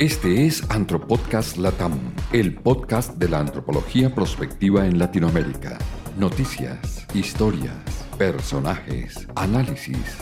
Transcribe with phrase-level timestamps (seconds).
[0.00, 1.92] Este es Antropodcast Latam,
[2.32, 5.76] el podcast de la antropología prospectiva en Latinoamérica.
[6.16, 7.74] Noticias, historias,
[8.16, 10.16] personajes, análisis.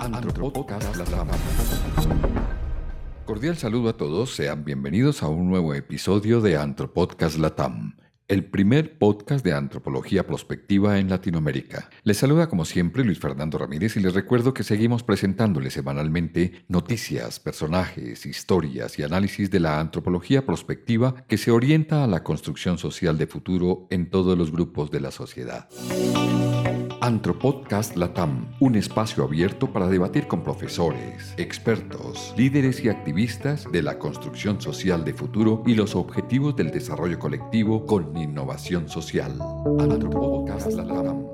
[0.00, 1.28] Antropodcast Latam.
[3.24, 7.91] Cordial saludo a todos, sean bienvenidos a un nuevo episodio de Antropodcast Latam
[8.32, 11.90] el primer podcast de antropología prospectiva en Latinoamérica.
[12.02, 17.38] Les saluda como siempre Luis Fernando Ramírez y les recuerdo que seguimos presentándoles semanalmente noticias,
[17.40, 23.18] personajes, historias y análisis de la antropología prospectiva que se orienta a la construcción social
[23.18, 25.68] de futuro en todos los grupos de la sociedad.
[27.04, 33.98] Antropodcast Latam, un espacio abierto para debatir con profesores, expertos, líderes y activistas de la
[33.98, 39.36] construcción social de futuro y los objetivos del desarrollo colectivo con innovación social.
[39.80, 41.26] Antropodcast Latam.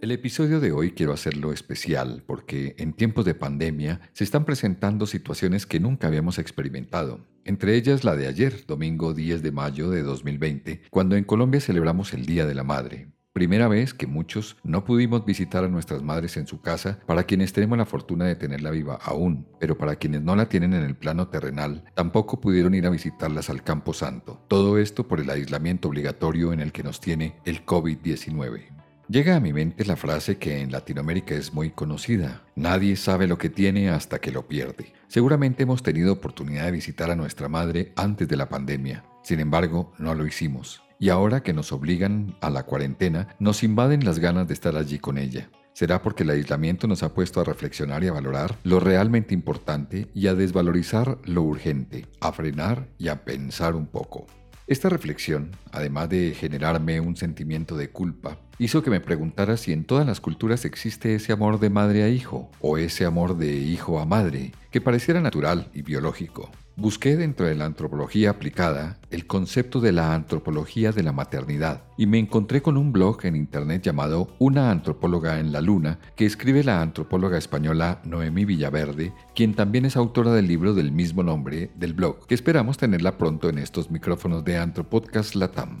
[0.00, 5.06] El episodio de hoy quiero hacerlo especial porque en tiempos de pandemia se están presentando
[5.06, 7.20] situaciones que nunca habíamos experimentado.
[7.44, 12.12] Entre ellas la de ayer, domingo 10 de mayo de 2020, cuando en Colombia celebramos
[12.14, 13.12] el Día de la Madre.
[13.36, 17.52] Primera vez que muchos no pudimos visitar a nuestras madres en su casa, para quienes
[17.52, 20.96] tenemos la fortuna de tenerla viva aún, pero para quienes no la tienen en el
[20.96, 24.40] plano terrenal, tampoco pudieron ir a visitarlas al Campo Santo.
[24.48, 28.70] Todo esto por el aislamiento obligatorio en el que nos tiene el COVID-19.
[29.10, 32.42] Llega a mi mente la frase que en Latinoamérica es muy conocida.
[32.54, 34.94] Nadie sabe lo que tiene hasta que lo pierde.
[35.08, 39.04] Seguramente hemos tenido oportunidad de visitar a nuestra madre antes de la pandemia.
[39.22, 44.04] Sin embargo, no lo hicimos y ahora que nos obligan a la cuarentena, nos invaden
[44.04, 45.50] las ganas de estar allí con ella.
[45.72, 50.08] Será porque el aislamiento nos ha puesto a reflexionar y a valorar lo realmente importante
[50.14, 54.26] y a desvalorizar lo urgente, a frenar y a pensar un poco.
[54.66, 59.84] Esta reflexión, además de generarme un sentimiento de culpa, hizo que me preguntara si en
[59.84, 64.00] todas las culturas existe ese amor de madre a hijo o ese amor de hijo
[64.00, 66.50] a madre, que pareciera natural y biológico.
[66.78, 72.04] Busqué dentro de la antropología aplicada el concepto de la antropología de la maternidad y
[72.04, 76.62] me encontré con un blog en internet llamado Una antropóloga en la luna que escribe
[76.62, 81.94] la antropóloga española Noemí Villaverde, quien también es autora del libro del mismo nombre del
[81.94, 85.80] blog, que esperamos tenerla pronto en estos micrófonos de Antropodcast Latam.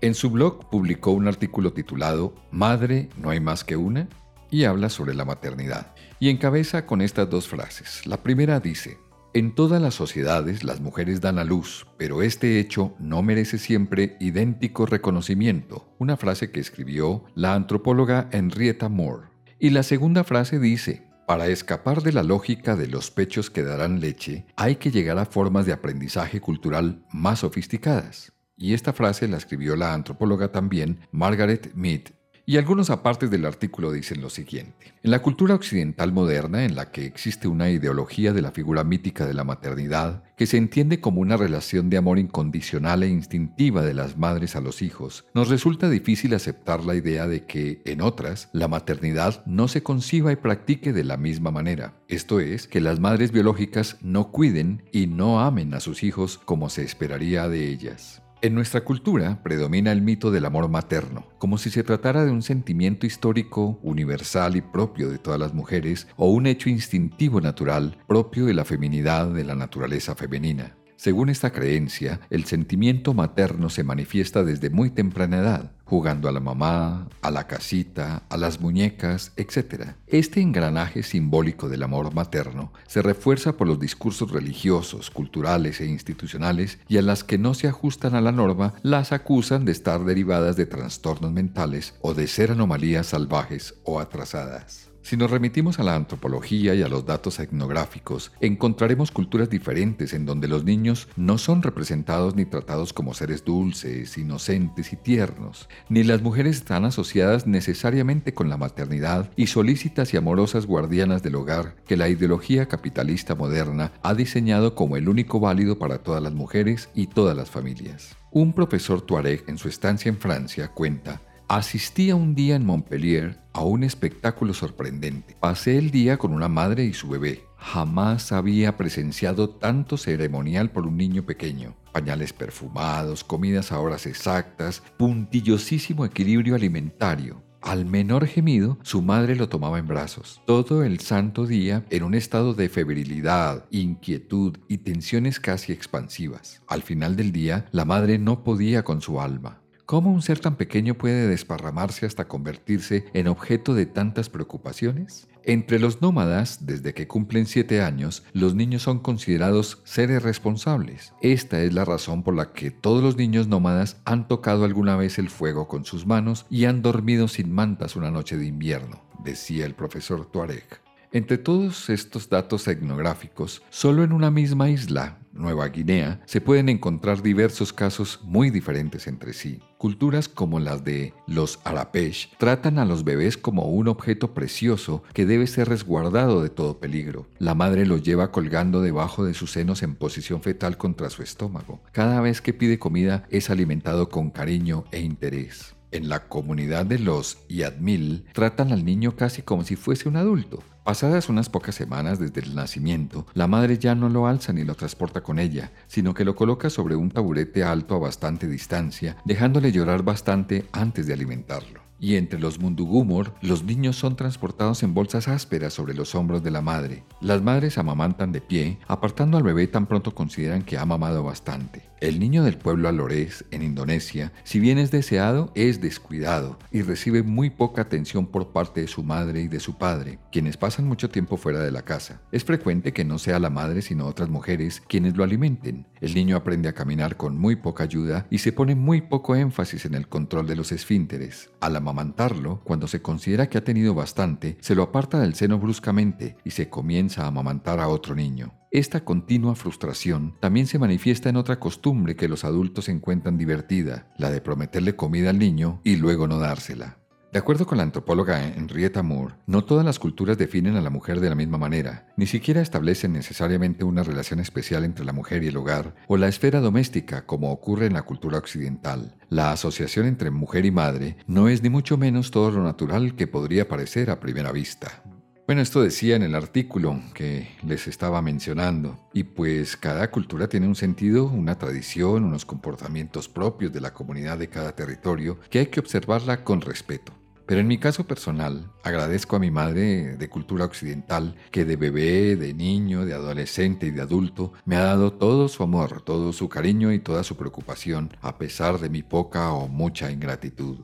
[0.00, 4.08] En su blog publicó un artículo titulado Madre, no hay más que una
[4.50, 5.94] y habla sobre la maternidad.
[6.18, 8.06] Y encabeza con estas dos frases.
[8.06, 8.98] La primera dice,
[9.34, 14.16] en todas las sociedades las mujeres dan a luz, pero este hecho no merece siempre
[14.20, 19.26] idéntico reconocimiento, una frase que escribió la antropóloga Henrietta Moore.
[19.58, 23.98] Y la segunda frase dice, para escapar de la lógica de los pechos que darán
[23.98, 28.32] leche, hay que llegar a formas de aprendizaje cultural más sofisticadas.
[28.56, 32.02] Y esta frase la escribió la antropóloga también Margaret Mead
[32.46, 34.94] y algunos apartes del artículo dicen lo siguiente.
[35.02, 39.26] En la cultura occidental moderna, en la que existe una ideología de la figura mítica
[39.26, 43.94] de la maternidad, que se entiende como una relación de amor incondicional e instintiva de
[43.94, 48.50] las madres a los hijos, nos resulta difícil aceptar la idea de que, en otras,
[48.52, 51.94] la maternidad no se conciba y practique de la misma manera.
[52.08, 56.68] Esto es, que las madres biológicas no cuiden y no amen a sus hijos como
[56.68, 58.23] se esperaría de ellas.
[58.44, 62.42] En nuestra cultura predomina el mito del amor materno, como si se tratara de un
[62.42, 68.44] sentimiento histórico, universal y propio de todas las mujeres, o un hecho instintivo natural propio
[68.44, 70.76] de la feminidad de la naturaleza femenina.
[70.96, 76.40] Según esta creencia, el sentimiento materno se manifiesta desde muy temprana edad, jugando a la
[76.40, 79.96] mamá, a la casita, a las muñecas, etc.
[80.06, 86.78] Este engranaje simbólico del amor materno se refuerza por los discursos religiosos, culturales e institucionales
[86.88, 90.56] y a las que no se ajustan a la norma las acusan de estar derivadas
[90.56, 94.93] de trastornos mentales o de ser anomalías salvajes o atrasadas.
[95.04, 100.24] Si nos remitimos a la antropología y a los datos etnográficos, encontraremos culturas diferentes en
[100.24, 106.04] donde los niños no son representados ni tratados como seres dulces, inocentes y tiernos, ni
[106.04, 111.76] las mujeres están asociadas necesariamente con la maternidad y solícitas y amorosas guardianas del hogar
[111.86, 116.88] que la ideología capitalista moderna ha diseñado como el único válido para todas las mujeres
[116.94, 118.16] y todas las familias.
[118.30, 123.62] Un profesor tuareg en su estancia en Francia cuenta Asistía un día en Montpellier a
[123.62, 125.36] un espectáculo sorprendente.
[125.38, 127.44] Pasé el día con una madre y su bebé.
[127.58, 131.76] Jamás había presenciado tanto ceremonial por un niño pequeño.
[131.92, 137.42] Pañales perfumados, comidas a horas exactas, puntillosísimo equilibrio alimentario.
[137.60, 140.40] Al menor gemido, su madre lo tomaba en brazos.
[140.46, 146.62] Todo el santo día en un estado de febrilidad, inquietud y tensiones casi expansivas.
[146.68, 149.63] Al final del día, la madre no podía con su alma.
[149.86, 155.28] ¿Cómo un ser tan pequeño puede desparramarse hasta convertirse en objeto de tantas preocupaciones?
[155.42, 161.12] Entre los nómadas, desde que cumplen 7 años, los niños son considerados seres responsables.
[161.20, 165.18] Esta es la razón por la que todos los niños nómadas han tocado alguna vez
[165.18, 169.66] el fuego con sus manos y han dormido sin mantas una noche de invierno, decía
[169.66, 170.83] el profesor Tuareg.
[171.14, 177.22] Entre todos estos datos etnográficos, solo en una misma isla, Nueva Guinea, se pueden encontrar
[177.22, 179.60] diversos casos muy diferentes entre sí.
[179.78, 185.24] Culturas como las de los Arapesh tratan a los bebés como un objeto precioso que
[185.24, 187.28] debe ser resguardado de todo peligro.
[187.38, 191.80] La madre lo lleva colgando debajo de sus senos en posición fetal contra su estómago.
[191.92, 195.73] Cada vez que pide comida es alimentado con cariño e interés.
[195.94, 200.60] En la comunidad de los Yadmil tratan al niño casi como si fuese un adulto.
[200.82, 204.74] Pasadas unas pocas semanas desde el nacimiento, la madre ya no lo alza ni lo
[204.74, 209.70] transporta con ella, sino que lo coloca sobre un taburete alto a bastante distancia, dejándole
[209.70, 215.26] llorar bastante antes de alimentarlo y entre los mundugumor, los niños son transportados en bolsas
[215.26, 217.02] ásperas sobre los hombros de la madre.
[217.22, 221.93] Las madres amamantan de pie, apartando al bebé tan pronto consideran que ha mamado bastante.
[222.04, 227.22] El niño del pueblo alorés, en Indonesia, si bien es deseado, es descuidado y recibe
[227.22, 231.08] muy poca atención por parte de su madre y de su padre, quienes pasan mucho
[231.08, 232.20] tiempo fuera de la casa.
[232.30, 235.86] Es frecuente que no sea la madre sino otras mujeres quienes lo alimenten.
[236.02, 239.86] El niño aprende a caminar con muy poca ayuda y se pone muy poco énfasis
[239.86, 241.52] en el control de los esfínteres.
[241.62, 245.58] A la amamantarlo, cuando se considera que ha tenido bastante, se lo aparta del seno
[245.58, 248.52] bruscamente y se comienza a amamantar a otro niño.
[248.74, 254.32] Esta continua frustración también se manifiesta en otra costumbre que los adultos encuentran divertida, la
[254.32, 256.98] de prometerle comida al niño y luego no dársela.
[257.32, 261.20] De acuerdo con la antropóloga Henrietta Moore, no todas las culturas definen a la mujer
[261.20, 265.46] de la misma manera, ni siquiera establecen necesariamente una relación especial entre la mujer y
[265.46, 269.14] el hogar o la esfera doméstica como ocurre en la cultura occidental.
[269.28, 273.28] La asociación entre mujer y madre no es ni mucho menos todo lo natural que
[273.28, 275.04] podría parecer a primera vista.
[275.46, 280.66] Bueno, esto decía en el artículo que les estaba mencionando, y pues cada cultura tiene
[280.66, 285.66] un sentido, una tradición, unos comportamientos propios de la comunidad de cada territorio que hay
[285.66, 287.12] que observarla con respeto.
[287.44, 292.36] Pero en mi caso personal, agradezco a mi madre de cultura occidental que de bebé,
[292.36, 296.48] de niño, de adolescente y de adulto me ha dado todo su amor, todo su
[296.48, 300.78] cariño y toda su preocupación, a pesar de mi poca o mucha ingratitud.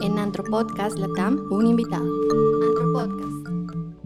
[0.00, 2.08] En Antropodcast Latam, un invitado.
[2.68, 3.45] Antropodcast.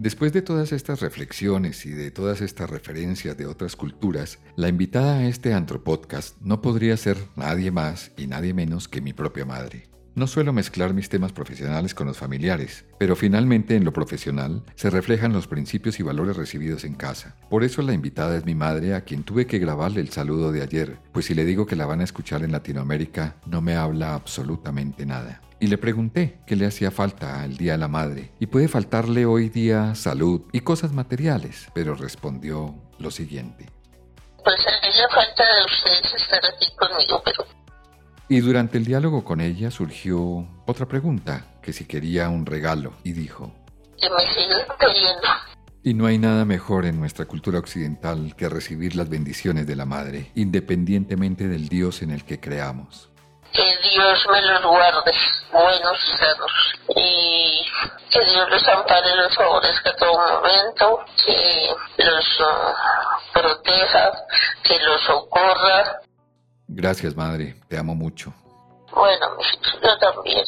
[0.01, 5.17] Después de todas estas reflexiones y de todas estas referencias de otras culturas, la invitada
[5.17, 9.91] a este Antropodcast no podría ser nadie más y nadie menos que mi propia madre.
[10.13, 14.89] No suelo mezclar mis temas profesionales con los familiares, pero finalmente en lo profesional se
[14.89, 17.37] reflejan los principios y valores recibidos en casa.
[17.49, 20.63] Por eso la invitada es mi madre a quien tuve que grabarle el saludo de
[20.63, 24.13] ayer, pues si le digo que la van a escuchar en Latinoamérica no me habla
[24.13, 25.41] absolutamente nada.
[25.61, 29.25] Y le pregunté qué le hacía falta al Día de la Madre, y puede faltarle
[29.25, 33.67] hoy día salud y cosas materiales, pero respondió lo siguiente.
[34.43, 37.45] Pues a ella falta de ustedes estar aquí conmigo, pero
[38.29, 43.11] y durante el diálogo con ella surgió otra pregunta, que si quería un regalo, y
[43.11, 43.53] dijo,
[44.01, 44.61] que me siguen.
[45.83, 49.85] Y no hay nada mejor en nuestra cultura occidental que recibir las bendiciones de la
[49.85, 53.09] Madre, independientemente del Dios en el que creamos.
[53.51, 55.11] Que Dios me los guarde,
[55.51, 56.51] buenos sanos,
[56.95, 57.65] y
[58.11, 64.11] que Dios los ampare, los favorezca a todo momento, que los uh, proteja,
[64.63, 66.01] que los socorra,
[66.73, 67.55] Gracias, madre.
[67.67, 68.33] Te amo mucho.
[68.95, 69.25] Bueno,
[69.83, 70.45] yo también.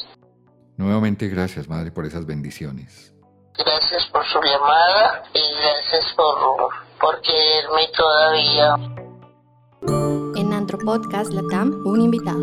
[0.77, 3.13] Nuevamente, gracias, madre, por esas bendiciones.
[3.57, 8.75] Gracias por su llamada y gracias por, por quererme todavía.
[10.35, 12.39] En Antropodcast Latam, un invitado.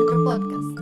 [0.00, 0.80] Antropodcast.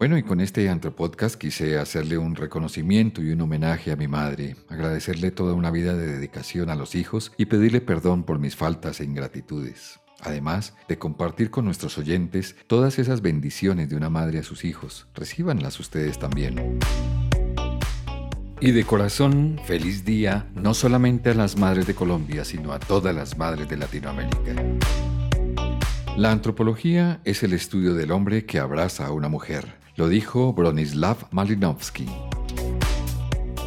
[0.00, 4.56] Bueno, y con este Antropodcast quise hacerle un reconocimiento y un homenaje a mi madre,
[4.68, 9.00] agradecerle toda una vida de dedicación a los hijos y pedirle perdón por mis faltas
[9.00, 14.42] e ingratitudes además de compartir con nuestros oyentes todas esas bendiciones de una madre a
[14.42, 15.06] sus hijos.
[15.14, 16.78] Recíbanlas ustedes también.
[18.60, 23.14] Y de corazón, feliz día no solamente a las madres de Colombia, sino a todas
[23.14, 24.54] las madres de Latinoamérica.
[26.16, 31.28] La antropología es el estudio del hombre que abraza a una mujer, lo dijo Bronislav
[31.30, 32.06] Malinowski.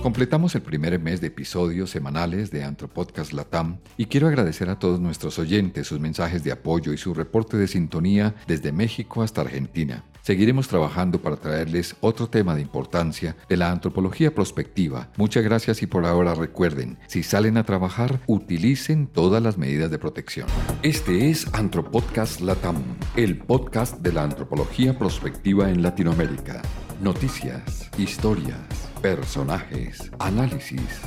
[0.01, 4.99] Completamos el primer mes de episodios semanales de Antropodcast Latam y quiero agradecer a todos
[4.99, 10.03] nuestros oyentes sus mensajes de apoyo y su reporte de sintonía desde México hasta Argentina.
[10.23, 15.11] Seguiremos trabajando para traerles otro tema de importancia de la antropología prospectiva.
[15.17, 19.99] Muchas gracias y por ahora recuerden, si salen a trabajar, utilicen todas las medidas de
[19.99, 20.47] protección.
[20.81, 22.81] Este es Antropodcast Latam,
[23.15, 26.63] el podcast de la antropología prospectiva en Latinoamérica.
[27.01, 31.01] Noticias, historias Personajes, análisis.